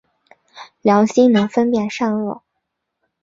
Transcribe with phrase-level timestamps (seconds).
[0.81, 2.41] 良心能分辨善恶。